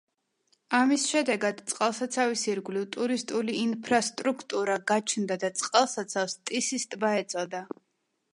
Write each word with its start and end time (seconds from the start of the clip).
ამის 0.75 1.03
შედეგად 1.09 1.59
წყალსაცავის 1.73 2.45
ირგვლივ 2.53 2.87
ტურისტული 2.95 3.59
ინფრასტრუქტურა 3.65 4.79
გაჩნდა 4.93 5.39
და 5.45 5.53
წყალსაცავს 5.63 6.39
ტისის 6.51 6.89
ტბა 6.97 7.15
ეწოდა. 7.25 7.65